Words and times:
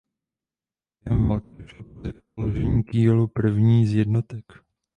Během 1.03 1.27
války 1.27 1.47
došlo 1.57 1.83
pouze 1.83 2.11
k 2.13 2.21
položení 2.35 2.83
kýlu 2.83 3.27
první 3.27 3.87
z 3.87 3.93
jednotek. 3.93 4.43